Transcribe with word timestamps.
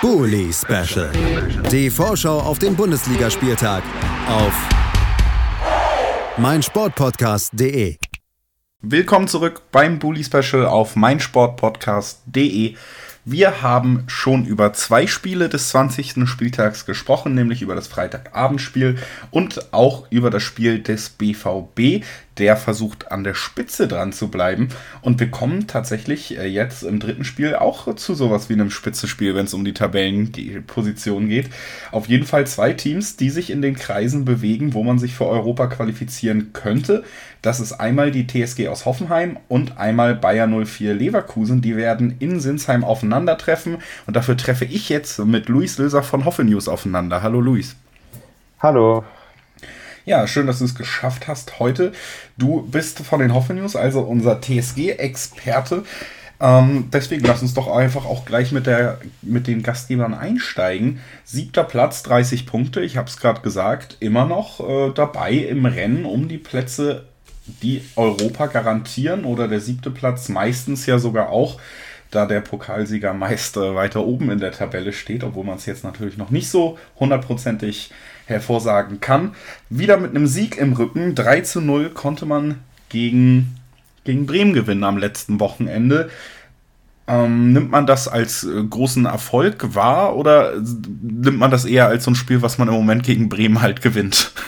Bully 0.00 0.50
Special. 0.50 1.10
Die 1.70 1.90
Vorschau 1.90 2.38
auf 2.38 2.58
den 2.58 2.74
Bundesligaspieltag 2.74 3.82
auf 4.28 4.68
meinsportpodcast.de. 6.38 7.96
Willkommen 8.80 9.28
zurück 9.28 9.60
beim 9.70 9.98
Bully 9.98 10.24
Special 10.24 10.64
auf 10.64 10.96
meinsportpodcast.de. 10.96 12.76
Wir 13.26 13.60
haben 13.60 14.04
schon 14.06 14.46
über 14.46 14.72
zwei 14.72 15.06
Spiele 15.06 15.50
des 15.50 15.68
20. 15.68 16.26
Spieltags 16.26 16.86
gesprochen, 16.86 17.34
nämlich 17.34 17.60
über 17.60 17.74
das 17.74 17.86
Freitagabendspiel 17.86 18.96
und 19.30 19.74
auch 19.74 20.06
über 20.10 20.30
das 20.30 20.42
Spiel 20.42 20.82
des 20.82 21.10
BVB 21.10 22.02
der 22.40 22.56
versucht 22.56 23.12
an 23.12 23.22
der 23.22 23.34
Spitze 23.34 23.86
dran 23.86 24.12
zu 24.12 24.28
bleiben. 24.28 24.70
Und 25.02 25.20
wir 25.20 25.30
kommen 25.30 25.66
tatsächlich 25.66 26.38
äh, 26.38 26.46
jetzt 26.46 26.82
im 26.82 26.98
dritten 26.98 27.24
Spiel 27.24 27.54
auch 27.54 27.94
zu 27.94 28.14
sowas 28.14 28.48
wie 28.48 28.54
einem 28.54 28.70
Spitzenspiel, 28.70 29.34
wenn 29.34 29.44
es 29.44 29.54
um 29.54 29.64
die 29.64 29.74
Tabellenposition 29.74 31.28
geht. 31.28 31.50
Auf 31.92 32.08
jeden 32.08 32.26
Fall 32.26 32.46
zwei 32.46 32.72
Teams, 32.72 33.16
die 33.16 33.28
sich 33.28 33.50
in 33.50 33.60
den 33.60 33.76
Kreisen 33.76 34.24
bewegen, 34.24 34.72
wo 34.72 34.82
man 34.82 34.98
sich 34.98 35.14
für 35.14 35.26
Europa 35.26 35.66
qualifizieren 35.66 36.54
könnte. 36.54 37.04
Das 37.42 37.60
ist 37.60 37.74
einmal 37.74 38.10
die 38.10 38.26
TSG 38.26 38.68
aus 38.68 38.86
Hoffenheim 38.86 39.38
und 39.48 39.76
einmal 39.78 40.14
Bayer 40.14 40.46
04 40.46 40.94
Leverkusen. 40.94 41.60
Die 41.60 41.76
werden 41.76 42.16
in 42.18 42.40
Sinsheim 42.40 42.84
aufeinandertreffen. 42.84 43.78
Und 44.06 44.16
dafür 44.16 44.36
treffe 44.36 44.64
ich 44.64 44.88
jetzt 44.88 45.18
mit 45.18 45.48
Luis 45.48 45.76
Löser 45.76 46.02
von 46.02 46.24
Hoffe 46.24 46.44
News 46.44 46.68
aufeinander. 46.68 47.22
Hallo 47.22 47.40
Luis. 47.40 47.76
Hallo. 48.60 49.04
Ja, 50.10 50.26
schön, 50.26 50.48
dass 50.48 50.58
du 50.58 50.64
es 50.64 50.74
geschafft 50.74 51.28
hast 51.28 51.60
heute. 51.60 51.92
Du 52.36 52.62
bist 52.62 52.98
von 52.98 53.20
den 53.20 53.32
Hoffe 53.32 53.54
News, 53.54 53.76
also 53.76 54.00
unser 54.00 54.40
TSG-Experte. 54.40 55.84
Ähm, 56.40 56.88
deswegen 56.92 57.24
lass 57.24 57.42
uns 57.42 57.54
doch 57.54 57.68
einfach 57.68 58.06
auch 58.06 58.24
gleich 58.24 58.50
mit, 58.50 58.66
der, 58.66 58.98
mit 59.22 59.46
den 59.46 59.62
Gastgebern 59.62 60.14
einsteigen. 60.14 60.98
Siebter 61.22 61.62
Platz, 61.62 62.02
30 62.02 62.44
Punkte. 62.44 62.80
Ich 62.80 62.96
habe 62.96 63.08
es 63.08 63.18
gerade 63.18 63.40
gesagt, 63.42 63.98
immer 64.00 64.26
noch 64.26 64.58
äh, 64.68 64.90
dabei 64.92 65.30
im 65.30 65.64
Rennen 65.64 66.04
um 66.04 66.26
die 66.26 66.38
Plätze, 66.38 67.04
die 67.62 67.84
Europa 67.94 68.46
garantieren. 68.46 69.24
Oder 69.24 69.46
der 69.46 69.60
siebte 69.60 69.92
Platz 69.92 70.28
meistens 70.28 70.86
ja 70.86 70.98
sogar 70.98 71.28
auch, 71.28 71.60
da 72.10 72.26
der 72.26 72.40
Pokalsieger 72.40 73.14
meist 73.14 73.56
äh, 73.56 73.76
weiter 73.76 74.04
oben 74.04 74.32
in 74.32 74.40
der 74.40 74.50
Tabelle 74.50 74.92
steht, 74.92 75.22
obwohl 75.22 75.44
man 75.44 75.58
es 75.58 75.66
jetzt 75.66 75.84
natürlich 75.84 76.16
noch 76.16 76.30
nicht 76.30 76.48
so 76.48 76.78
hundertprozentig 76.98 77.92
hervorsagen 78.30 79.00
kann. 79.00 79.34
Wieder 79.68 79.96
mit 79.96 80.10
einem 80.10 80.26
Sieg 80.26 80.56
im 80.56 80.72
Rücken. 80.72 81.14
3 81.14 81.42
zu 81.42 81.60
0 81.60 81.90
konnte 81.90 82.26
man 82.26 82.56
gegen, 82.88 83.56
gegen 84.04 84.26
Bremen 84.26 84.52
gewinnen 84.52 84.84
am 84.84 84.98
letzten 84.98 85.40
Wochenende. 85.40 86.08
Ähm, 87.06 87.52
nimmt 87.52 87.70
man 87.70 87.86
das 87.86 88.06
als 88.06 88.44
äh, 88.44 88.62
großen 88.62 89.04
Erfolg 89.04 89.74
wahr 89.74 90.16
oder 90.16 90.52
nimmt 90.56 91.38
man 91.38 91.50
das 91.50 91.64
eher 91.64 91.88
als 91.88 92.04
so 92.04 92.12
ein 92.12 92.14
Spiel, 92.14 92.40
was 92.40 92.56
man 92.56 92.68
im 92.68 92.74
Moment 92.74 93.02
gegen 93.02 93.28
Bremen 93.28 93.60
halt 93.60 93.82
gewinnt? 93.82 94.32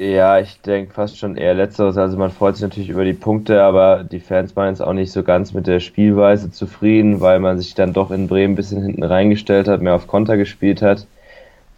Ja, 0.00 0.38
ich 0.38 0.60
denke 0.60 0.94
fast 0.94 1.18
schon 1.18 1.36
eher 1.36 1.54
letzteres. 1.54 1.96
Also 1.96 2.16
man 2.16 2.30
freut 2.30 2.54
sich 2.54 2.62
natürlich 2.62 2.88
über 2.88 3.04
die 3.04 3.14
Punkte, 3.14 3.64
aber 3.64 4.04
die 4.04 4.20
Fans 4.20 4.54
waren 4.54 4.68
jetzt 4.68 4.80
auch 4.80 4.92
nicht 4.92 5.10
so 5.10 5.24
ganz 5.24 5.52
mit 5.52 5.66
der 5.66 5.80
Spielweise 5.80 6.52
zufrieden, 6.52 7.20
weil 7.20 7.40
man 7.40 7.58
sich 7.58 7.74
dann 7.74 7.92
doch 7.92 8.12
in 8.12 8.28
Bremen 8.28 8.52
ein 8.52 8.56
bisschen 8.56 8.80
hinten 8.80 9.02
reingestellt 9.02 9.66
hat, 9.66 9.82
mehr 9.82 9.96
auf 9.96 10.06
Konter 10.06 10.36
gespielt 10.36 10.82
hat 10.82 11.08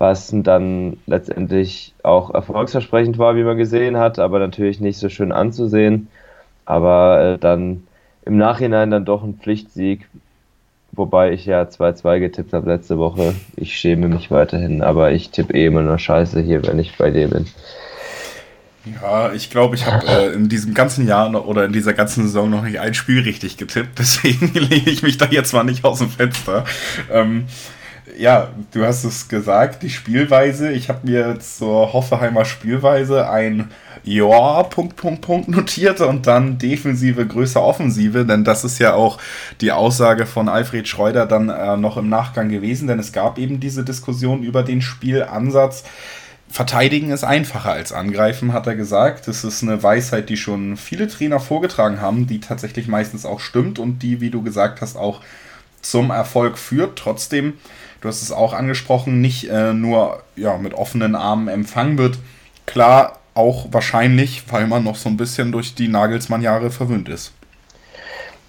was 0.01 0.33
dann 0.33 0.97
letztendlich 1.07 1.93
auch 2.03 2.33
erfolgsversprechend 2.33 3.19
war, 3.19 3.37
wie 3.37 3.45
man 3.45 3.59
gesehen 3.59 3.99
hat, 3.99 4.19
aber 4.19 4.39
natürlich 4.39 4.81
nicht 4.81 4.97
so 4.99 5.11
schön 5.11 5.31
anzusehen. 5.31 6.09
Aber 6.65 7.35
äh, 7.35 7.39
dann 7.39 7.87
im 8.25 8.39
Nachhinein 8.39 8.91
dann 8.91 9.05
doch 9.05 9.23
ein 9.23 9.35
Pflichtsieg, 9.35 10.09
wobei 10.93 11.33
ich 11.33 11.45
ja 11.45 11.63
2-2 11.65 12.19
getippt 12.19 12.55
habe 12.55 12.71
letzte 12.71 12.97
Woche. 12.97 13.35
Ich 13.57 13.77
schäme 13.77 14.09
mich 14.09 14.31
weiterhin, 14.31 14.81
aber 14.81 15.13
ich 15.13 15.31
tippe 15.33 15.53
eh 15.53 15.67
immer 15.67 15.83
nur 15.83 15.99
Scheiße 15.99 16.41
hier, 16.41 16.67
wenn 16.67 16.79
ich 16.79 16.97
bei 16.97 17.11
dir 17.11 17.29
bin. 17.29 17.47
Ja, 19.03 19.33
ich 19.33 19.51
glaube, 19.51 19.75
ich 19.77 19.85
habe 19.85 20.07
äh, 20.07 20.33
in 20.33 20.49
diesem 20.49 20.73
ganzen 20.73 21.07
Jahr 21.07 21.29
noch, 21.29 21.45
oder 21.45 21.67
in 21.67 21.73
dieser 21.75 21.93
ganzen 21.93 22.23
Saison 22.23 22.49
noch 22.49 22.63
nicht 22.65 22.81
ein 22.81 22.95
Spiel 22.95 23.21
richtig 23.21 23.59
getippt, 23.59 23.91
deswegen 23.99 24.51
lehne 24.55 24.89
ich 24.89 25.03
mich 25.03 25.19
da 25.19 25.27
jetzt 25.27 25.53
mal 25.53 25.65
nicht 25.65 25.85
aus 25.85 25.99
dem 25.99 26.09
Fenster. 26.09 26.65
Ähm, 27.13 27.45
ja, 28.19 28.49
du 28.73 28.85
hast 28.85 29.05
es 29.05 29.29
gesagt, 29.29 29.83
die 29.83 29.91
Spielweise. 29.91 30.71
Ich 30.73 30.89
habe 30.89 31.07
mir 31.07 31.39
zur 31.41 31.93
Hoffeheimer 31.93 32.45
Spielweise 32.45 33.29
ein 33.29 33.71
Ja, 34.05 34.63
Punkt, 34.65 34.97
Punkt, 34.97 35.21
Punkt 35.23 35.49
notiert 35.49 36.01
und 36.01 36.27
dann 36.27 36.59
Defensive 36.59 37.27
größer 37.27 37.63
Offensive, 37.63 38.25
denn 38.25 38.45
das 38.45 38.65
ist 38.65 38.79
ja 38.79 38.95
auch 38.95 39.19
die 39.61 39.73
Aussage 39.73 40.27
von 40.27 40.49
Alfred 40.49 40.89
Schreuder 40.89 41.27
dann 41.27 41.51
äh, 41.51 41.77
noch 41.77 41.97
im 41.97 42.09
Nachgang 42.09 42.49
gewesen, 42.49 42.89
denn 42.89 42.99
es 42.99 43.13
gab 43.13 43.39
eben 43.39 43.61
diese 43.61 43.85
Diskussion 43.85 44.43
über 44.43 44.63
den 44.63 44.81
Spielansatz. 44.83 45.85
Verteidigen 46.49 47.11
ist 47.11 47.23
einfacher 47.25 47.73
als 47.73 47.93
angreifen, 47.93 48.53
hat 48.53 48.67
er 48.67 48.75
gesagt. 48.75 49.29
Das 49.29 49.45
ist 49.45 49.63
eine 49.63 49.83
Weisheit, 49.83 50.29
die 50.29 50.37
schon 50.37 50.77
viele 50.77 51.07
Trainer 51.07 51.39
vorgetragen 51.39 52.01
haben, 52.01 52.27
die 52.27 52.41
tatsächlich 52.41 52.89
meistens 52.89 53.25
auch 53.25 53.39
stimmt 53.41 53.79
und 53.79 54.01
die, 54.01 54.21
wie 54.21 54.31
du 54.31 54.43
gesagt 54.43 54.81
hast, 54.81 54.97
auch 54.97 55.21
zum 55.81 56.11
Erfolg 56.11 56.59
führt. 56.59 56.99
Trotzdem 56.99 57.55
du 58.01 58.09
hast 58.09 58.23
es 58.23 58.33
auch 58.33 58.53
angesprochen, 58.53 59.21
nicht 59.21 59.49
äh, 59.49 59.73
nur 59.73 60.23
ja, 60.37 60.59
mit 60.59 60.75
offenen 60.75 61.15
Armen 61.15 61.49
empfangen 61.49 61.99
wird. 61.99 62.19
Klar, 62.67 63.19
auch 63.35 63.67
wahrscheinlich, 63.71 64.45
weil 64.51 64.67
man 64.67 64.85
noch 64.85 64.97
so 64.97 65.09
ein 65.09 65.17
bisschen 65.17 65.53
durch 65.53 65.75
die 65.75 65.89
Nagelsmann-Jahre 65.89 66.71
verwöhnt 66.71 67.09
ist. 67.09 67.33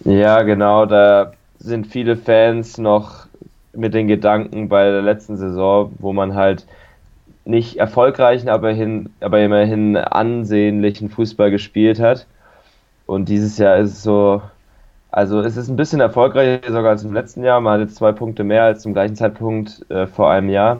Ja, 0.04 0.42
genau, 0.42 0.86
da 0.86 1.34
sind 1.60 1.88
viele 1.88 2.18
Fans 2.18 2.78
noch 2.78 3.28
mit 3.74 3.94
den 3.94 4.08
Gedanken 4.08 4.68
bei 4.68 4.90
der 4.90 5.02
letzten 5.02 5.38
Saison, 5.38 5.94
wo 6.00 6.12
man 6.12 6.36
halt 6.36 6.66
nicht 7.46 7.78
erfolgreichen, 7.78 8.50
aber, 8.50 8.72
hin, 8.72 9.10
aber 9.20 9.42
immerhin 9.42 9.98
ansehnlichen 9.98 11.10
Fußball 11.10 11.52
gespielt 11.52 12.00
hat. 12.00 12.26
Und 13.06 13.30
dieses 13.30 13.58
Jahr 13.58 13.78
ist 13.78 13.92
es 13.92 14.04
so, 14.04 14.42
also 15.12 15.42
es 15.42 15.58
ist 15.58 15.70
ein 15.70 15.76
bisschen 15.76 16.00
erfolgreicher 16.00 16.72
sogar 16.72 16.92
als 16.92 17.04
im 17.04 17.14
letzten 17.14 17.44
Jahr. 17.44 17.60
Man 17.60 17.74
hat 17.74 17.82
jetzt 17.82 17.98
zwei 17.98 18.14
Punkte 18.14 18.44
mehr 18.46 18.64
als 18.64 18.82
zum 18.82 18.94
gleichen 18.94 19.16
Zeitpunkt 19.16 19.86
äh, 19.90 20.08
vor 20.08 20.32
einem 20.32 20.50
Jahr. 20.50 20.80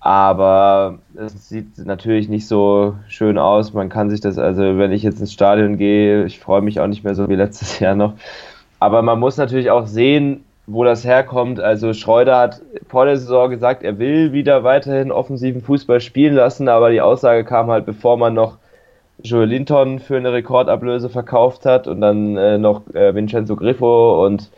Aber 0.00 0.98
es 1.14 1.48
sieht 1.48 1.78
natürlich 1.78 2.28
nicht 2.28 2.46
so 2.46 2.96
schön 3.08 3.38
aus. 3.38 3.72
Man 3.74 3.88
kann 3.88 4.10
sich 4.10 4.20
das, 4.20 4.38
also 4.38 4.78
wenn 4.78 4.92
ich 4.92 5.02
jetzt 5.02 5.20
ins 5.20 5.32
Stadion 5.32 5.76
gehe, 5.76 6.24
ich 6.24 6.38
freue 6.38 6.62
mich 6.62 6.80
auch 6.80 6.86
nicht 6.86 7.04
mehr 7.04 7.14
so 7.14 7.28
wie 7.28 7.34
letztes 7.34 7.78
Jahr 7.80 7.94
noch. 7.94 8.14
Aber 8.78 9.02
man 9.02 9.18
muss 9.18 9.36
natürlich 9.36 9.70
auch 9.70 9.86
sehen, 9.86 10.44
wo 10.66 10.84
das 10.84 11.04
herkommt. 11.04 11.60
Also 11.60 11.92
Schreuder 11.94 12.38
hat 12.38 12.60
vor 12.88 13.06
der 13.06 13.16
Saison 13.16 13.50
gesagt, 13.50 13.82
er 13.82 13.98
will 13.98 14.32
wieder 14.32 14.64
weiterhin 14.64 15.12
offensiven 15.12 15.62
Fußball 15.62 16.00
spielen 16.00 16.34
lassen, 16.34 16.68
aber 16.68 16.90
die 16.90 17.00
Aussage 17.00 17.44
kam 17.44 17.70
halt, 17.70 17.86
bevor 17.86 18.16
man 18.16 18.34
noch 18.34 18.58
Joel 19.22 19.48
Linton 19.48 19.98
für 19.98 20.16
eine 20.16 20.32
Rekordablöse 20.32 21.08
verkauft 21.08 21.66
hat 21.66 21.86
und 21.86 22.00
dann 22.00 22.36
äh, 22.36 22.58
noch 22.58 22.82
äh, 22.94 23.14
Vincenzo 23.14 23.56
Griffo 23.56 24.24
und 24.24 24.50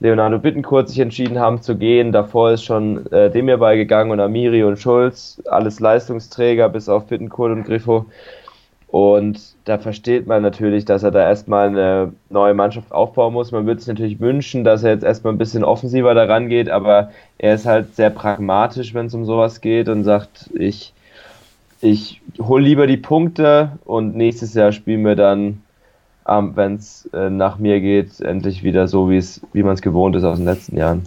Leonardo 0.00 0.38
Bittencourt 0.38 0.88
sich 0.88 0.98
entschieden 0.98 1.38
haben 1.38 1.60
zu 1.60 1.76
gehen. 1.76 2.12
Davor 2.12 2.52
ist 2.52 2.64
schon 2.64 3.06
äh, 3.12 3.30
Demir 3.30 3.58
beigegangen 3.58 4.12
und 4.12 4.20
Amiri 4.20 4.64
und 4.64 4.78
Schulz, 4.78 5.42
alles 5.50 5.78
Leistungsträger 5.80 6.68
bis 6.68 6.88
auf 6.88 7.06
Bittencourt 7.06 7.52
und 7.52 7.64
Griffo. 7.64 8.06
Und 8.88 9.54
da 9.66 9.78
versteht 9.78 10.26
man 10.26 10.42
natürlich, 10.42 10.84
dass 10.84 11.04
er 11.04 11.12
da 11.12 11.22
erstmal 11.22 11.68
eine 11.68 12.12
neue 12.28 12.54
Mannschaft 12.54 12.90
aufbauen 12.90 13.34
muss. 13.34 13.52
Man 13.52 13.66
würde 13.66 13.80
sich 13.80 13.88
natürlich 13.88 14.18
wünschen, 14.18 14.64
dass 14.64 14.82
er 14.82 14.90
jetzt 14.90 15.04
erstmal 15.04 15.32
ein 15.32 15.38
bisschen 15.38 15.62
offensiver 15.62 16.12
daran 16.14 16.48
geht, 16.48 16.68
aber 16.70 17.10
er 17.38 17.54
ist 17.54 17.66
halt 17.66 17.94
sehr 17.94 18.10
pragmatisch, 18.10 18.92
wenn 18.92 19.06
es 19.06 19.14
um 19.14 19.24
sowas 19.24 19.60
geht 19.60 19.88
und 19.88 20.02
sagt, 20.02 20.50
ich 20.54 20.92
ich 21.80 22.20
hole 22.38 22.64
lieber 22.64 22.86
die 22.86 22.96
Punkte 22.96 23.78
und 23.84 24.16
nächstes 24.16 24.54
Jahr 24.54 24.72
spielen 24.72 25.04
wir 25.04 25.16
dann, 25.16 25.62
ähm, 26.28 26.52
wenn 26.54 26.74
es 26.76 27.08
äh, 27.12 27.30
nach 27.30 27.58
mir 27.58 27.80
geht, 27.80 28.20
endlich 28.20 28.62
wieder 28.62 28.88
so, 28.88 29.10
wie 29.10 29.62
man 29.62 29.74
es 29.74 29.82
gewohnt 29.82 30.16
ist 30.16 30.24
aus 30.24 30.36
den 30.36 30.46
letzten 30.46 30.76
Jahren. 30.76 31.06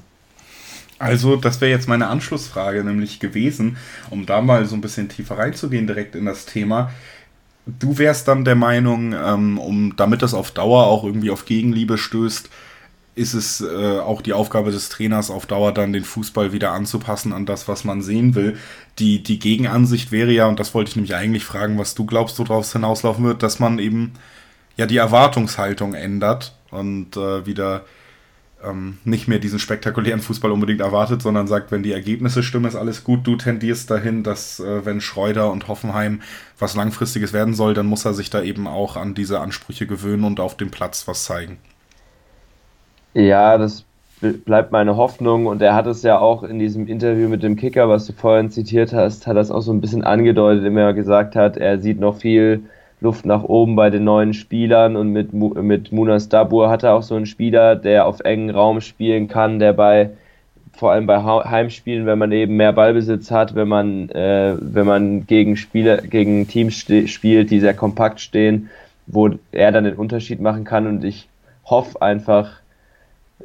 Also, 0.99 1.35
das 1.35 1.59
wäre 1.59 1.71
jetzt 1.71 1.89
meine 1.89 2.07
Anschlussfrage 2.07 2.83
nämlich 2.83 3.19
gewesen, 3.19 3.77
um 4.09 4.25
da 4.25 4.41
mal 4.41 4.65
so 4.65 4.75
ein 4.75 4.81
bisschen 4.81 5.09
tiefer 5.09 5.37
reinzugehen 5.37 5.85
direkt 5.85 6.15
in 6.15 6.25
das 6.25 6.45
Thema. 6.45 6.91
Du 7.65 7.97
wärst 7.97 8.27
dann 8.27 8.45
der 8.45 8.55
Meinung, 8.55 9.13
ähm, 9.13 9.57
um 9.57 9.95
damit 9.95 10.21
das 10.21 10.33
auf 10.33 10.51
Dauer 10.51 10.85
auch 10.85 11.03
irgendwie 11.03 11.29
auf 11.29 11.45
Gegenliebe 11.45 11.97
stößt, 11.97 12.49
ist 13.15 13.33
es 13.33 13.61
äh, 13.61 13.99
auch 13.99 14.21
die 14.21 14.33
Aufgabe 14.33 14.71
des 14.71 14.89
Trainers 14.89 15.29
auf 15.29 15.45
Dauer 15.45 15.71
dann 15.71 15.93
den 15.93 16.03
Fußball 16.03 16.51
wieder 16.51 16.71
anzupassen 16.71 17.31
an 17.31 17.45
das, 17.45 17.67
was 17.67 17.83
man 17.83 18.01
sehen 18.01 18.33
will. 18.33 18.57
Die, 18.99 19.21
die 19.21 19.39
Gegenansicht 19.39 20.11
wäre 20.11 20.31
ja, 20.31 20.47
und 20.47 20.59
das 20.59 20.73
wollte 20.73 20.89
ich 20.89 20.95
nämlich 20.95 21.15
eigentlich 21.15 21.45
fragen, 21.45 21.77
was 21.77 21.95
du 21.95 22.05
glaubst, 22.05 22.39
worauf 22.39 22.65
es 22.65 22.73
hinauslaufen 22.73 23.23
wird, 23.23 23.43
dass 23.43 23.59
man 23.59 23.77
eben 23.77 24.13
ja 24.77 24.87
die 24.87 24.97
Erwartungshaltung 24.97 25.93
ändert 25.93 26.55
und 26.71 27.15
äh, 27.15 27.45
wieder 27.45 27.85
ähm, 28.63 28.97
nicht 29.03 29.27
mehr 29.27 29.39
diesen 29.39 29.59
spektakulären 29.59 30.21
Fußball 30.21 30.51
unbedingt 30.51 30.81
erwartet, 30.81 31.21
sondern 31.21 31.47
sagt, 31.47 31.71
wenn 31.71 31.83
die 31.83 31.91
Ergebnisse 31.91 32.41
stimmen, 32.41 32.65
ist 32.65 32.75
alles 32.75 33.03
gut. 33.03 33.27
Du 33.27 33.35
tendierst 33.35 33.91
dahin, 33.91 34.23
dass 34.23 34.59
äh, 34.59 34.85
wenn 34.85 35.01
Schreuder 35.01 35.51
und 35.51 35.67
Hoffenheim 35.67 36.21
was 36.57 36.75
Langfristiges 36.75 37.33
werden 37.33 37.53
soll, 37.53 37.73
dann 37.73 37.85
muss 37.85 38.05
er 38.05 38.13
sich 38.13 38.29
da 38.29 38.41
eben 38.41 38.67
auch 38.67 38.95
an 38.95 39.13
diese 39.13 39.39
Ansprüche 39.39 39.85
gewöhnen 39.85 40.23
und 40.23 40.39
auf 40.39 40.57
dem 40.57 40.71
Platz 40.71 41.07
was 41.07 41.25
zeigen. 41.25 41.57
Ja, 43.13 43.57
das 43.57 43.85
bleibt 44.21 44.71
meine 44.71 44.95
Hoffnung. 44.97 45.45
Und 45.47 45.61
er 45.61 45.75
hat 45.75 45.87
es 45.87 46.03
ja 46.03 46.19
auch 46.19 46.43
in 46.43 46.59
diesem 46.59 46.87
Interview 46.87 47.29
mit 47.29 47.43
dem 47.43 47.55
Kicker, 47.55 47.89
was 47.89 48.05
du 48.07 48.13
vorhin 48.13 48.49
zitiert 48.49 48.93
hast, 48.93 49.27
hat 49.27 49.37
das 49.37 49.51
auch 49.51 49.61
so 49.61 49.71
ein 49.71 49.81
bisschen 49.81 50.03
angedeutet, 50.03 50.59
indem 50.59 50.77
er 50.77 50.93
gesagt 50.93 51.35
hat, 51.35 51.57
er 51.57 51.79
sieht 51.79 51.99
noch 51.99 52.17
viel 52.17 52.63
Luft 53.01 53.25
nach 53.25 53.43
oben 53.43 53.75
bei 53.75 53.89
den 53.89 54.05
neuen 54.05 54.33
Spielern. 54.33 54.95
Und 54.95 55.09
mit, 55.09 55.33
mit 55.33 55.91
Munas 55.91 56.29
Dabur 56.29 56.69
hat 56.69 56.83
er 56.83 56.95
auch 56.95 57.03
so 57.03 57.15
einen 57.15 57.25
Spieler, 57.25 57.75
der 57.75 58.07
auf 58.07 58.21
engen 58.21 58.49
Raum 58.49 58.81
spielen 58.81 59.27
kann, 59.27 59.59
der 59.59 59.73
bei 59.73 60.11
vor 60.75 60.91
allem 60.91 61.05
bei 61.05 61.21
Heimspielen, 61.23 62.07
wenn 62.07 62.17
man 62.17 62.31
eben 62.31 62.57
mehr 62.57 62.73
Ballbesitz 62.73 63.29
hat, 63.29 63.53
wenn 63.53 63.67
man, 63.67 64.09
äh, 64.09 64.55
wenn 64.59 64.87
man 64.87 65.27
gegen 65.27 65.55
Spieler, 65.55 65.97
gegen 65.97 66.47
Teams 66.47 66.87
spielt, 67.05 67.51
die 67.51 67.59
sehr 67.59 67.75
kompakt 67.75 68.19
stehen, 68.19 68.71
wo 69.05 69.29
er 69.51 69.71
dann 69.71 69.83
den 69.83 69.93
Unterschied 69.93 70.41
machen 70.41 70.63
kann. 70.63 70.87
Und 70.87 71.03
ich 71.03 71.27
hoffe 71.65 72.01
einfach, 72.01 72.62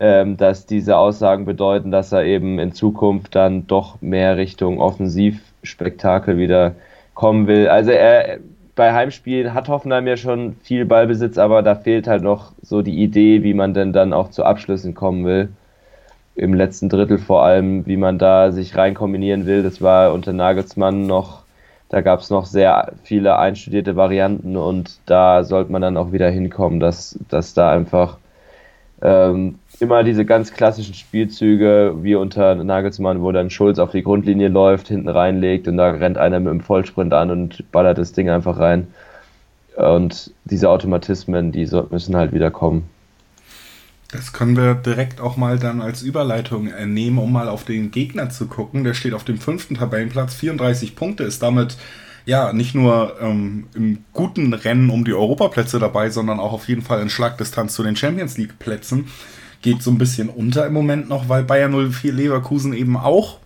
ähm, 0.00 0.36
dass 0.36 0.66
diese 0.66 0.96
Aussagen 0.96 1.44
bedeuten, 1.44 1.90
dass 1.90 2.12
er 2.12 2.24
eben 2.24 2.58
in 2.58 2.72
Zukunft 2.72 3.34
dann 3.34 3.66
doch 3.66 4.00
mehr 4.00 4.36
Richtung 4.36 4.80
Offensivspektakel 4.80 6.38
wieder 6.38 6.74
kommen 7.14 7.46
will. 7.46 7.68
Also 7.68 7.90
er 7.90 8.38
bei 8.74 8.92
Heimspielen 8.92 9.54
hat 9.54 9.68
Hoffenheim 9.68 10.06
ja 10.06 10.16
schon 10.16 10.56
viel 10.62 10.84
Ballbesitz, 10.84 11.36
aber 11.36 11.62
da 11.62 11.74
fehlt 11.74 12.06
halt 12.06 12.22
noch 12.22 12.52
so 12.62 12.82
die 12.82 13.02
Idee, 13.02 13.42
wie 13.42 13.54
man 13.54 13.74
denn 13.74 13.92
dann 13.92 14.12
auch 14.12 14.30
zu 14.30 14.44
Abschlüssen 14.44 14.94
kommen 14.94 15.24
will. 15.24 15.48
Im 16.36 16.54
letzten 16.54 16.88
Drittel 16.88 17.18
vor 17.18 17.42
allem, 17.42 17.84
wie 17.86 17.96
man 17.96 18.18
da 18.18 18.52
sich 18.52 18.76
rein 18.76 18.94
kombinieren 18.94 19.46
will. 19.46 19.64
Das 19.64 19.82
war 19.82 20.12
unter 20.12 20.32
Nagelsmann 20.32 21.06
noch 21.06 21.42
da 21.88 22.02
gab 22.02 22.20
es 22.20 22.30
noch 22.30 22.44
sehr 22.44 22.92
viele 23.02 23.38
einstudierte 23.38 23.96
Varianten 23.96 24.56
und 24.56 25.00
da 25.06 25.44
sollte 25.44 25.72
man 25.72 25.82
dann 25.82 25.96
auch 25.96 26.12
wieder 26.12 26.28
hinkommen, 26.28 26.80
dass, 26.80 27.18
dass 27.30 27.54
da 27.54 27.72
einfach 27.72 28.18
ähm, 29.02 29.58
immer 29.80 30.02
diese 30.02 30.24
ganz 30.24 30.52
klassischen 30.52 30.94
Spielzüge 30.94 31.94
wie 32.02 32.14
unter 32.14 32.54
Nagelsmann, 32.56 33.22
wo 33.22 33.30
dann 33.32 33.50
Schulz 33.50 33.78
auf 33.78 33.92
die 33.92 34.02
Grundlinie 34.02 34.48
läuft, 34.48 34.88
hinten 34.88 35.08
reinlegt 35.08 35.68
und 35.68 35.76
da 35.76 35.90
rennt 35.90 36.18
einer 36.18 36.40
mit 36.40 36.52
dem 36.52 36.60
Vollsprint 36.60 37.12
an 37.12 37.30
und 37.30 37.70
ballert 37.70 37.98
das 37.98 38.12
Ding 38.12 38.28
einfach 38.28 38.58
rein. 38.58 38.88
Und 39.76 40.32
diese 40.44 40.68
Automatismen, 40.70 41.52
die 41.52 41.68
müssen 41.90 42.16
halt 42.16 42.32
wieder 42.32 42.50
kommen. 42.50 42.88
Das 44.10 44.32
können 44.32 44.56
wir 44.56 44.74
direkt 44.74 45.20
auch 45.20 45.36
mal 45.36 45.58
dann 45.58 45.82
als 45.82 46.02
Überleitung 46.02 46.70
nehmen, 46.86 47.18
um 47.18 47.30
mal 47.30 47.48
auf 47.48 47.64
den 47.64 47.90
Gegner 47.90 48.30
zu 48.30 48.46
gucken. 48.46 48.82
Der 48.82 48.94
steht 48.94 49.12
auf 49.12 49.22
dem 49.22 49.38
fünften 49.38 49.74
Tabellenplatz, 49.74 50.34
34 50.34 50.96
Punkte, 50.96 51.24
ist 51.24 51.42
damit 51.42 51.76
ja 52.26 52.52
nicht 52.52 52.74
nur 52.74 53.16
ähm, 53.20 53.68
im 53.74 54.04
guten 54.12 54.52
Rennen 54.52 54.90
um 54.90 55.04
die 55.04 55.14
Europaplätze 55.14 55.78
dabei, 55.78 56.10
sondern 56.10 56.40
auch 56.40 56.52
auf 56.52 56.68
jeden 56.68 56.82
Fall 56.82 57.00
in 57.00 57.10
Schlagdistanz 57.10 57.74
zu 57.74 57.82
den 57.82 57.96
Champions 57.96 58.36
League 58.36 58.58
Plätzen. 58.58 59.08
Geht 59.62 59.82
so 59.82 59.90
ein 59.90 59.98
bisschen 59.98 60.28
unter 60.28 60.66
im 60.66 60.72
Moment 60.72 61.08
noch, 61.08 61.28
weil 61.28 61.42
Bayern 61.42 61.90
04 61.90 62.12
Leverkusen 62.12 62.72
eben 62.72 62.96
auch. 62.96 63.38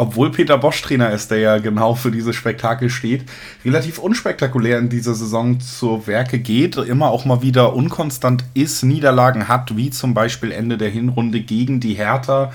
Obwohl 0.00 0.30
Peter 0.30 0.56
Bosch 0.58 0.80
Trainer 0.80 1.10
ist, 1.10 1.32
der 1.32 1.38
ja 1.38 1.58
genau 1.58 1.96
für 1.96 2.12
dieses 2.12 2.36
Spektakel 2.36 2.88
steht, 2.88 3.24
relativ 3.64 3.98
unspektakulär 3.98 4.78
in 4.78 4.88
dieser 4.88 5.12
Saison 5.14 5.58
zu 5.58 6.06
Werke 6.06 6.38
geht, 6.38 6.76
immer 6.76 7.10
auch 7.10 7.24
mal 7.24 7.42
wieder 7.42 7.74
unkonstant 7.74 8.44
ist, 8.54 8.84
Niederlagen 8.84 9.48
hat, 9.48 9.76
wie 9.76 9.90
zum 9.90 10.14
Beispiel 10.14 10.52
Ende 10.52 10.78
der 10.78 10.88
Hinrunde 10.88 11.40
gegen 11.40 11.80
die 11.80 11.94
Hertha, 11.94 12.52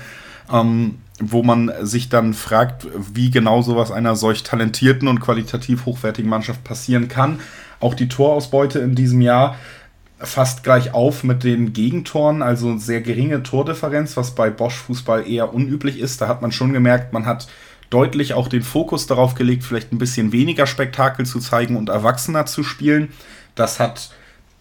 ähm, 0.50 0.96
wo 1.20 1.42
man 1.42 1.72
sich 1.82 2.08
dann 2.08 2.34
fragt, 2.34 2.86
wie 2.96 3.30
genau 3.30 3.62
sowas 3.62 3.92
einer 3.92 4.16
solch 4.16 4.42
talentierten 4.42 5.06
und 5.08 5.20
qualitativ 5.20 5.86
hochwertigen 5.86 6.28
Mannschaft 6.28 6.64
passieren 6.64 7.08
kann. 7.08 7.40
Auch 7.80 7.94
die 7.94 8.08
Torausbeute 8.08 8.80
in 8.80 8.94
diesem 8.94 9.20
Jahr 9.20 9.56
fast 10.18 10.64
gleich 10.64 10.94
auf 10.94 11.22
mit 11.22 11.44
den 11.44 11.72
Gegentoren, 11.72 12.42
also 12.42 12.78
sehr 12.78 13.00
geringe 13.00 13.42
Tordifferenz, 13.42 14.16
was 14.16 14.34
bei 14.34 14.50
Bosch 14.50 14.76
Fußball 14.76 15.28
eher 15.28 15.52
unüblich 15.54 15.98
ist. 15.98 16.20
Da 16.20 16.28
hat 16.28 16.42
man 16.42 16.52
schon 16.52 16.72
gemerkt, 16.72 17.12
man 17.12 17.26
hat 17.26 17.48
deutlich 17.90 18.34
auch 18.34 18.48
den 18.48 18.62
Fokus 18.62 19.06
darauf 19.06 19.34
gelegt, 19.34 19.64
vielleicht 19.64 19.92
ein 19.92 19.98
bisschen 19.98 20.32
weniger 20.32 20.66
Spektakel 20.66 21.26
zu 21.26 21.38
zeigen 21.38 21.76
und 21.76 21.90
erwachsener 21.90 22.46
zu 22.46 22.64
spielen. 22.64 23.12
Das 23.54 23.78
hat 23.78 24.10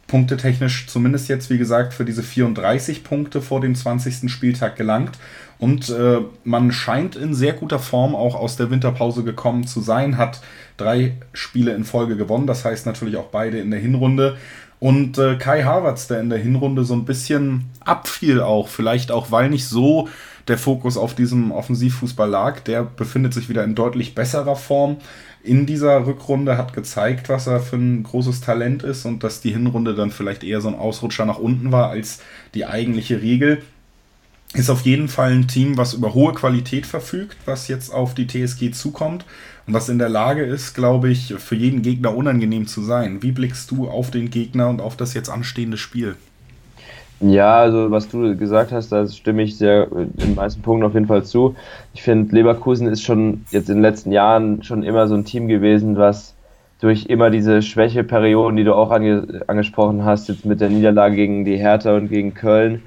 punktetechnisch 0.08 0.88
zumindest 0.88 1.28
jetzt, 1.30 1.50
wie 1.50 1.58
gesagt, 1.58 1.94
für 1.94 2.06
diese 2.06 2.24
34 2.24 3.04
Punkte 3.04 3.42
vor 3.42 3.62
dem 3.62 3.76
20. 3.76 4.30
Spieltag 4.32 4.76
gelangt. 4.76 5.18
Und 5.60 5.90
äh, 5.90 6.20
man 6.44 6.72
scheint 6.72 7.16
in 7.16 7.34
sehr 7.34 7.54
guter 7.54 7.80
Form 7.80 8.16
auch 8.16 8.36
aus 8.36 8.58
der 8.58 8.70
Winterpause 8.70 9.24
gekommen 9.24 9.66
zu 9.66 9.82
sein, 9.82 10.18
hat 10.18 10.42
drei 10.78 11.14
Spiele 11.32 11.74
in 11.74 11.86
Folge 11.86 12.18
gewonnen, 12.18 12.48
das 12.48 12.66
heißt 12.66 12.86
natürlich 12.86 13.18
auch 13.18 13.28
beide 13.28 13.60
in 13.60 13.72
der 13.72 13.80
Hinrunde. 13.80 14.38
Und 14.80 15.18
äh, 15.18 15.38
Kai 15.38 15.64
Havertz, 15.64 16.08
der 16.08 16.20
in 16.20 16.30
der 16.30 16.40
Hinrunde 16.40 16.84
so 16.84 16.94
ein 16.94 17.06
bisschen 17.06 17.70
abfiel 17.80 18.42
auch, 18.42 18.68
vielleicht 18.68 19.12
auch, 19.12 19.32
weil 19.32 19.50
nicht 19.50 19.66
so 19.66 20.10
der 20.48 20.58
Fokus 20.58 20.98
auf 20.98 21.16
diesem 21.16 21.52
Offensivfußball 21.52 22.30
lag, 22.30 22.60
der 22.62 22.84
befindet 22.84 23.34
sich 23.34 23.50
wieder 23.50 23.64
in 23.64 23.76
deutlich 23.76 24.14
besserer 24.16 24.56
Form 24.56 24.98
in 25.44 25.66
dieser 25.66 26.06
Rückrunde, 26.06 26.58
hat 26.58 26.74
gezeigt, 26.74 27.30
was 27.30 27.48
er 27.48 27.60
für 27.60 27.76
ein 27.76 28.04
großes 28.04 28.42
Talent 28.42 28.84
ist 28.84 29.06
und 29.06 29.24
dass 29.24 29.42
die 29.42 29.52
Hinrunde 29.52 29.94
dann 29.94 30.12
vielleicht 30.12 30.44
eher 30.44 30.62
so 30.62 30.70
ein 30.70 30.76
Ausrutscher 30.76 31.26
nach 31.26 31.38
unten 31.38 31.72
war 31.72 31.90
als 31.90 32.20
die 32.54 32.66
eigentliche 32.66 33.22
Regel. 33.22 33.62
Ist 34.54 34.70
auf 34.70 34.82
jeden 34.82 35.08
Fall 35.08 35.32
ein 35.32 35.48
Team, 35.48 35.78
was 35.78 35.94
über 35.94 36.14
hohe 36.14 36.34
Qualität 36.34 36.86
verfügt, 36.86 37.38
was 37.46 37.68
jetzt 37.68 37.92
auf 37.92 38.14
die 38.14 38.28
TSG 38.28 38.72
zukommt 38.72 39.26
und 39.66 39.74
was 39.74 39.90
in 39.90 39.98
der 39.98 40.10
Lage 40.10 40.44
ist, 40.44 40.76
glaube 40.76 41.10
ich, 41.10 41.34
für 41.40 41.56
jeden 41.56 41.82
Gegner 41.82 42.16
unangenehm 42.16 42.68
zu 42.68 42.84
sein. 42.84 43.24
Wie 43.24 43.32
blickst 43.32 43.72
du 43.72 43.90
auf 43.90 44.12
den 44.12 44.30
Gegner 44.30 44.70
und 44.70 44.80
auf 44.80 44.96
das 44.96 45.14
jetzt 45.14 45.30
anstehende 45.30 45.78
Spiel? 45.78 46.16
Ja, 47.26 47.60
also 47.60 47.90
was 47.90 48.10
du 48.10 48.36
gesagt 48.36 48.74
hast, 48.74 48.92
da 48.92 49.08
stimme 49.08 49.44
ich 49.44 49.58
sehr 49.58 49.90
in 49.94 50.12
den 50.14 50.36
meisten 50.36 50.62
Punkten 50.62 50.86
auf 50.86 50.94
jeden 50.94 51.08
Fall 51.08 51.24
zu. 51.24 51.56
Ich 51.94 52.04
finde, 52.04 52.36
Leverkusen 52.36 52.88
ist 52.88 53.02
schon 53.02 53.46
jetzt 53.52 53.70
in 53.70 53.76
den 53.78 53.82
letzten 53.82 54.12
Jahren 54.12 54.62
schon 54.62 54.84
immer 54.84 55.08
so 55.08 55.16
ein 55.16 55.24
Team 55.24 55.48
gewesen, 55.48 55.96
was 55.96 56.36
durch 56.82 57.06
immer 57.06 57.30
diese 57.30 57.62
Schwächeperioden, 57.62 58.58
die 58.58 58.66
du 58.66 58.76
auch 58.76 58.92
ange 58.92 59.42
angesprochen 59.48 60.04
hast, 60.04 60.28
jetzt 60.28 60.44
mit 60.46 60.60
der 60.60 60.70
Niederlage 60.70 61.16
gegen 61.16 61.46
die 61.46 61.56
Hertha 61.56 61.96
und 61.96 62.10
gegen 62.10 62.34
Köln, 62.34 62.84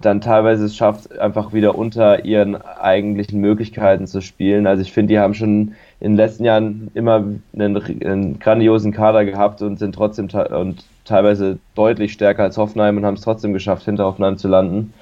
dann 0.00 0.20
teilweise 0.20 0.64
es 0.64 0.74
schafft, 0.76 1.16
einfach 1.20 1.52
wieder 1.52 1.78
unter 1.78 2.24
ihren 2.24 2.56
eigentlichen 2.56 3.40
Möglichkeiten 3.40 4.08
zu 4.08 4.20
spielen. 4.20 4.66
Also 4.66 4.82
ich 4.82 4.92
finde, 4.92 5.14
die 5.14 5.20
haben 5.20 5.34
schon 5.34 5.74
in 6.00 6.12
den 6.12 6.16
letzten 6.16 6.44
Jahren 6.44 6.90
immer 6.94 7.24
einen, 7.54 7.76
einen 8.04 8.38
grandiosen 8.40 8.90
Kader 8.92 9.24
gehabt 9.24 9.62
und 9.62 9.78
sind 9.78 9.94
trotzdem 9.94 10.28
und 10.50 10.84
teilweise 11.06 11.58
deutlich 11.74 12.12
stärker 12.12 12.42
als 12.42 12.58
Hoffenheim 12.58 12.96
und 12.96 13.06
haben 13.06 13.14
es 13.14 13.22
trotzdem 13.22 13.52
geschafft, 13.52 13.84
hinter 13.84 14.04
Hoffenheim 14.04 14.38
zu 14.38 14.48
landen. 14.48 14.92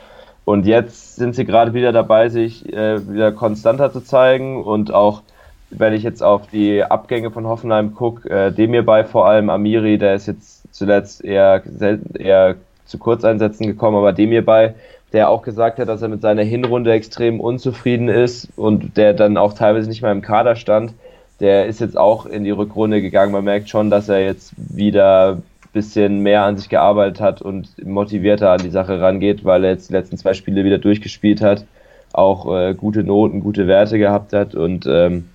Und 0.44 0.66
jetzt 0.66 1.16
sind 1.16 1.34
sie 1.34 1.44
gerade 1.44 1.74
wieder 1.74 1.92
dabei, 1.92 2.28
sich 2.28 2.70
äh, 2.72 3.08
wieder 3.08 3.32
konstanter 3.32 3.90
zu 3.92 4.00
zeigen 4.00 4.62
und 4.62 4.92
auch 4.92 5.22
wenn 5.70 5.94
ich 5.94 6.02
jetzt 6.02 6.22
auf 6.22 6.46
die 6.46 6.84
Abgänge 6.84 7.30
von 7.30 7.46
Hoffenheim 7.46 7.94
gucke, 7.94 8.28
äh, 8.28 8.52
dem 8.52 8.72
hierbei 8.72 9.04
vor 9.04 9.26
allem 9.26 9.50
Amiri, 9.50 9.98
der 9.98 10.14
ist 10.14 10.26
jetzt 10.26 10.62
zuletzt 10.72 11.24
eher, 11.24 11.62
selten, 11.64 12.14
eher 12.16 12.56
zu 12.84 12.98
Kurzeinsätzen 12.98 13.66
gekommen, 13.66 13.96
aber 13.96 14.12
dem 14.12 14.30
hierbei 14.30 14.74
der 15.14 15.30
auch 15.30 15.42
gesagt 15.42 15.78
hat, 15.78 15.88
dass 15.88 16.02
er 16.02 16.08
mit 16.08 16.22
seiner 16.22 16.42
Hinrunde 16.42 16.92
extrem 16.92 17.40
unzufrieden 17.40 18.08
ist 18.08 18.48
und 18.56 18.96
der 18.96 19.14
dann 19.14 19.36
auch 19.36 19.54
teilweise 19.54 19.88
nicht 19.88 20.02
mal 20.02 20.10
im 20.10 20.22
Kader 20.22 20.56
stand. 20.56 20.92
Der 21.38 21.66
ist 21.66 21.80
jetzt 21.80 21.96
auch 21.96 22.26
in 22.26 22.42
die 22.42 22.50
Rückrunde 22.50 23.00
gegangen. 23.00 23.30
Man 23.30 23.44
merkt 23.44 23.68
schon, 23.68 23.90
dass 23.90 24.08
er 24.08 24.24
jetzt 24.24 24.52
wieder 24.56 25.38
bisschen 25.74 26.20
mehr 26.20 26.44
an 26.44 26.56
sich 26.56 26.70
gearbeitet 26.70 27.20
hat 27.20 27.42
und 27.42 27.84
motivierter 27.84 28.52
an 28.52 28.62
die 28.62 28.70
Sache 28.70 29.00
rangeht, 29.00 29.44
weil 29.44 29.64
er 29.64 29.72
jetzt 29.72 29.90
die 29.90 29.92
letzten 29.92 30.16
zwei 30.16 30.32
Spiele 30.32 30.64
wieder 30.64 30.78
durchgespielt 30.78 31.42
hat, 31.42 31.66
auch 32.12 32.56
äh, 32.56 32.74
gute 32.74 33.04
Noten, 33.04 33.40
gute 33.40 33.66
Werte 33.66 33.98
gehabt 33.98 34.32
hat 34.32 34.54
und 34.54 34.86
ähm, 34.88 35.26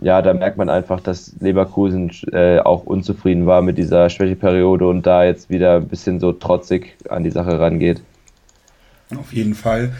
ja, 0.00 0.22
da 0.22 0.32
merkt 0.32 0.56
man 0.56 0.70
einfach, 0.70 1.00
dass 1.00 1.34
Leverkusen 1.40 2.10
äh, 2.32 2.58
auch 2.60 2.84
unzufrieden 2.84 3.46
war 3.46 3.60
mit 3.60 3.76
dieser 3.76 4.08
Schwächeperiode 4.08 4.86
und 4.86 5.06
da 5.06 5.24
jetzt 5.24 5.50
wieder 5.50 5.76
ein 5.76 5.88
bisschen 5.88 6.20
so 6.20 6.32
trotzig 6.32 6.96
an 7.10 7.22
die 7.22 7.30
Sache 7.30 7.60
rangeht. 7.60 8.00
Auf 9.14 9.32
jeden 9.32 9.54
Fall. 9.54 9.92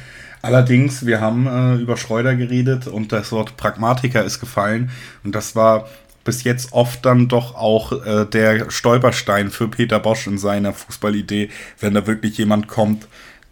Allerdings, 0.42 1.04
wir 1.04 1.20
haben 1.20 1.46
äh, 1.46 1.82
über 1.82 1.98
Schreuder 1.98 2.34
geredet 2.34 2.86
und 2.86 3.12
das 3.12 3.30
Wort 3.30 3.58
Pragmatiker 3.58 4.24
ist 4.24 4.40
gefallen. 4.40 4.90
Und 5.22 5.34
das 5.34 5.54
war 5.54 5.86
bis 6.24 6.44
jetzt 6.44 6.72
oft 6.72 7.04
dann 7.06 7.28
doch 7.28 7.54
auch 7.54 7.92
äh, 8.04 8.26
der 8.26 8.70
Stolperstein 8.70 9.50
für 9.50 9.68
Peter 9.68 9.98
Bosch 9.98 10.26
in 10.26 10.38
seiner 10.38 10.72
Fußballidee, 10.72 11.50
wenn 11.78 11.94
da 11.94 12.06
wirklich 12.06 12.36
jemand 12.38 12.68
kommt, 12.68 13.08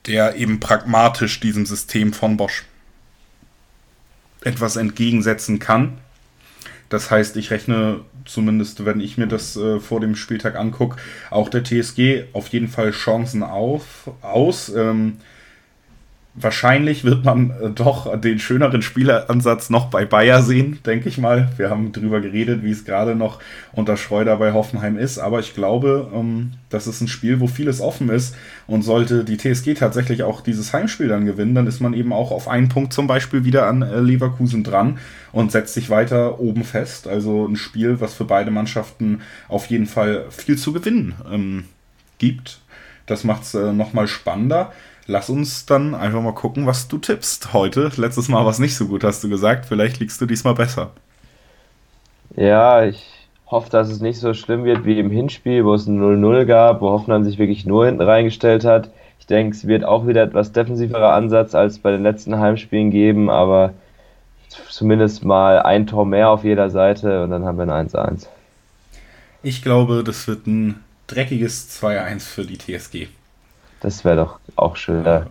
der 0.07 0.37
eben 0.37 0.61
pragmatisch 0.61 1.41
diesem 1.41 1.67
System 1.67 2.13
von 2.13 2.37
Bosch 2.37 2.65
etwas 4.43 4.77
entgegensetzen 4.77 5.59
kann. 5.59 5.99
Das 6.89 7.11
heißt, 7.11 7.37
ich 7.37 7.51
rechne 7.51 8.01
zumindest, 8.25 8.85
wenn 8.85 9.01
ich 9.01 9.19
mir 9.19 9.27
das 9.27 9.57
äh, 9.57 9.81
vor 9.81 10.01
dem 10.01 10.15
Spieltag 10.15 10.57
angucke, 10.57 10.97
auch 11.31 11.49
der 11.49 11.65
TSG 11.65 12.25
auf 12.33 12.49
jeden 12.49 12.69
Fall 12.69 12.93
Chancen 12.93 13.43
auf, 13.43 14.11
aus. 14.23 14.69
Ähm, 14.71 15.19
Wahrscheinlich 16.35 17.03
wird 17.03 17.25
man 17.25 17.51
äh, 17.51 17.71
doch 17.71 18.21
den 18.21 18.39
schöneren 18.39 18.83
Spieleransatz 18.83 19.71
noch 19.71 19.87
bei 19.87 20.05
Bayer 20.05 20.43
sehen, 20.43 20.79
denke 20.87 21.09
ich 21.09 21.19
mal. 21.19 21.51
Wir 21.57 21.69
haben 21.69 21.91
drüber 21.91 22.21
geredet, 22.21 22.63
wie 22.63 22.71
es 22.71 22.85
gerade 22.85 23.17
noch 23.17 23.41
unter 23.73 23.97
Schreuder 23.97 24.37
bei 24.37 24.53
Hoffenheim 24.53 24.99
ist. 24.99 25.19
Aber 25.19 25.41
ich 25.41 25.55
glaube, 25.55 26.09
ähm, 26.15 26.53
das 26.69 26.87
ist 26.87 27.01
ein 27.01 27.09
Spiel, 27.09 27.41
wo 27.41 27.49
vieles 27.49 27.81
offen 27.81 28.09
ist. 28.09 28.37
Und 28.69 28.83
sollte 28.83 29.25
die 29.25 29.37
TSG 29.37 29.75
tatsächlich 29.75 30.23
auch 30.23 30.41
dieses 30.41 30.73
Heimspiel 30.73 31.09
dann 31.09 31.27
gewinnen, 31.27 31.57
dann 31.57 31.67
ist 31.67 31.81
man 31.81 31.93
eben 31.93 32.13
auch 32.13 32.31
auf 32.31 32.47
einen 32.47 32.69
Punkt 32.69 32.93
zum 32.93 33.09
Beispiel 33.09 33.45
wieder 33.45 33.67
an 33.67 33.83
äh, 33.83 33.99
Leverkusen 33.99 34.63
dran 34.63 34.99
und 35.33 35.51
setzt 35.51 35.75
sich 35.75 35.91
weiter 35.91 36.39
oben 36.39 36.63
fest. 36.63 37.09
Also 37.09 37.47
ein 37.47 37.57
Spiel, 37.57 38.01
was 38.01 38.15
für 38.15 38.25
beide 38.25 38.53
Mannschaften 38.53 39.23
auf 39.49 39.67
jeden 39.67 39.87
Fall 39.87 40.27
viel 40.31 40.57
zu 40.57 40.73
gewinnen 40.73 41.15
ähm, 41.33 41.65
gibt. 42.19 42.61
Das 43.07 43.25
macht 43.25 43.43
es 43.43 43.55
äh, 43.55 43.73
nochmal 43.73 44.07
spannender 44.07 44.73
lass 45.09 45.29
uns 45.31 45.67
dann 45.67 45.95
einfach 45.95 46.21
mal 46.23 46.35
gucken, 46.35 46.67
was 46.67 46.87
du 46.87 46.99
tippst 46.99 47.53
heute. 47.53 47.91
Letztes 47.97 48.29
Mal 48.29 48.45
war 48.45 48.53
es 48.53 48.61
nicht 48.61 48.77
so 48.77 48.87
gut, 48.87 49.03
hast 49.03 49.25
du 49.25 49.29
gesagt. 49.29 49.67
Vielleicht 49.67 49.99
liegst 49.99 50.21
du 50.21 50.27
diesmal 50.27 50.55
besser. 50.55 50.91
Ja, 52.37 52.85
ich 52.85 53.05
hoffe, 53.47 53.71
dass 53.71 53.89
es 53.91 54.01
nicht 54.01 54.21
so 54.21 54.35
schlimm 54.35 54.65
wird 54.65 54.85
wie 54.85 55.01
im 55.01 55.11
Hinspiel, 55.11 55.65
wo 55.65 55.75
es 55.75 55.87
ein 55.87 55.99
0-0 55.99 56.45
gab, 56.45 56.83
wo 56.83 56.91
Hoffenheim 56.91 57.25
sich 57.25 57.39
wirklich 57.39 57.65
nur 57.65 57.87
hinten 57.87 58.03
reingestellt 58.03 58.65
hat. 58.65 58.91
Ich 59.19 59.27
denke, 59.27 59.57
es 59.57 59.67
wird 59.67 59.85
auch 59.85 60.07
wieder 60.07 60.23
etwas 60.23 60.53
defensiverer 60.53 61.15
Ansatz 61.15 61.55
als 61.55 61.79
bei 61.79 61.91
den 61.91 62.03
letzten 62.03 62.39
Heimspielen 62.39 62.91
geben, 62.91 63.31
aber 63.31 63.73
zumindest 64.69 65.25
mal 65.25 65.61
ein 65.61 65.87
Tor 65.87 66.05
mehr 66.05 66.31
auf 66.31 66.45
jeder 66.45 66.71
Seite 66.71 67.25
und 67.25 67.31
dann 67.31 67.45
haben 67.45 67.57
wir 67.57 67.65
ein 67.65 67.89
1-1. 67.89 68.27
Ich 69.43 69.63
glaube, 69.63 70.05
das 70.05 70.29
wird 70.29 70.47
ein 70.47 70.85
dreckiges 71.07 71.81
2-1 71.83 72.21
für 72.21 72.45
die 72.45 72.59
TSG. 72.59 73.09
Das 73.81 74.05
wäre 74.05 74.17
doch 74.17 74.39
auch 74.59 74.77
schön. 74.77 75.05
Ja. 75.05 75.27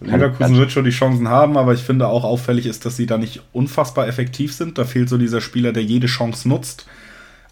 Leverkusen 0.00 0.56
wird 0.56 0.72
schon 0.72 0.84
die 0.84 0.90
Chancen 0.90 1.28
haben, 1.28 1.58
aber 1.58 1.74
ich 1.74 1.82
finde 1.82 2.08
auch 2.08 2.24
auffällig 2.24 2.66
ist, 2.66 2.86
dass 2.86 2.96
sie 2.96 3.06
da 3.06 3.18
nicht 3.18 3.42
unfassbar 3.52 4.08
effektiv 4.08 4.54
sind. 4.54 4.78
Da 4.78 4.84
fehlt 4.84 5.08
so 5.08 5.18
dieser 5.18 5.40
Spieler, 5.40 5.72
der 5.72 5.82
jede 5.82 6.06
Chance 6.06 6.48
nutzt. 6.48 6.86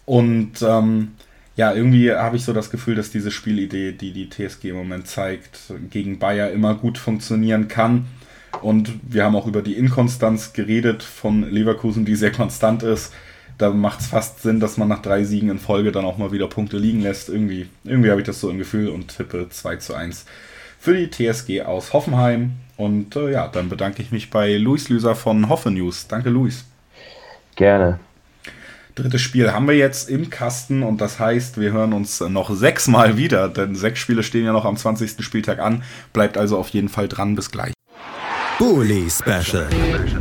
Und 0.05 0.63
ähm, 0.63 1.09
ja, 1.55 1.73
irgendwie 1.73 2.11
habe 2.11 2.37
ich 2.37 2.45
so 2.45 2.53
das 2.53 2.71
Gefühl, 2.71 2.95
dass 2.95 3.11
diese 3.11 3.29
Spielidee, 3.29 3.91
die 3.91 4.13
die 4.13 4.29
TSG 4.29 4.69
im 4.69 4.77
Moment 4.77 5.07
zeigt, 5.07 5.73
gegen 5.91 6.17
Bayer 6.17 6.49
immer 6.51 6.73
gut 6.73 6.97
funktionieren 6.97 7.67
kann. 7.67 8.07
Und 8.61 8.93
wir 9.03 9.23
haben 9.23 9.35
auch 9.35 9.45
über 9.45 9.61
die 9.61 9.75
Inkonstanz 9.75 10.53
geredet 10.53 11.03
von 11.03 11.43
Leverkusen, 11.43 12.03
die 12.05 12.15
sehr 12.15 12.31
konstant 12.31 12.81
ist. 12.81 13.13
Da 13.59 13.69
macht 13.71 13.99
es 13.99 14.07
fast 14.07 14.41
Sinn, 14.41 14.59
dass 14.59 14.77
man 14.77 14.87
nach 14.87 15.01
drei 15.01 15.23
Siegen 15.23 15.49
in 15.49 15.59
Folge 15.59 15.91
dann 15.91 16.05
auch 16.05 16.17
mal 16.17 16.31
wieder 16.31 16.47
Punkte 16.47 16.77
liegen 16.77 17.01
lässt. 17.01 17.29
Irgendwie, 17.29 17.67
irgendwie 17.83 18.09
habe 18.09 18.21
ich 18.21 18.25
das 18.25 18.39
so 18.39 18.49
im 18.49 18.57
Gefühl 18.57 18.87
und 18.87 19.15
tippe 19.15 19.47
2 19.49 19.75
zu 19.75 19.93
1 19.93 20.25
für 20.79 20.95
die 20.95 21.09
TSG 21.09 21.61
aus 21.63 21.93
Hoffenheim. 21.93 22.53
Und 22.77 23.15
äh, 23.15 23.31
ja, 23.31 23.47
dann 23.47 23.69
bedanke 23.69 24.01
ich 24.01 24.11
mich 24.11 24.29
bei 24.29 24.55
Luis 24.55 24.89
Lüser 24.89 25.13
von 25.13 25.49
Hoffe 25.49 25.69
News. 25.69 26.07
Danke, 26.07 26.29
Luis. 26.29 26.65
Gerne. 27.55 27.99
Drittes 28.95 29.21
Spiel 29.21 29.51
haben 29.51 29.67
wir 29.67 29.75
jetzt 29.75 30.09
im 30.09 30.29
Kasten 30.29 30.83
und 30.83 30.99
das 30.99 31.19
heißt, 31.19 31.59
wir 31.59 31.71
hören 31.71 31.93
uns 31.93 32.19
noch 32.21 32.49
sechsmal 32.53 33.17
wieder, 33.17 33.47
denn 33.47 33.75
sechs 33.75 33.99
Spiele 33.99 34.23
stehen 34.23 34.45
ja 34.45 34.51
noch 34.51 34.65
am 34.65 34.75
20. 34.75 35.23
Spieltag 35.23 35.59
an. 35.59 35.83
Bleibt 36.11 36.37
also 36.37 36.57
auf 36.57 36.69
jeden 36.69 36.89
Fall 36.89 37.07
dran. 37.07 37.35
Bis 37.35 37.51
gleich. 37.51 37.73
Bully 38.57 39.09
Special. 39.09 39.67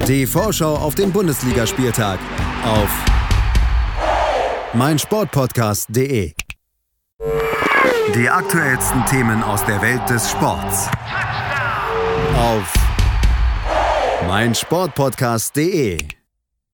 Die 0.06 0.26
Vorschau 0.26 0.76
auf 0.76 0.94
den 0.94 1.10
Bundesligaspieltag 1.10 2.20
auf 2.64 3.04
meinsportpodcast.de. 4.74 6.37
Die 8.14 8.28
aktuellsten 8.28 9.04
Themen 9.06 9.42
aus 9.42 9.64
der 9.66 9.82
Welt 9.82 10.08
des 10.08 10.30
Sports. 10.30 10.88
Auf 12.36 12.72
meinsportpodcast.de 14.26 16.17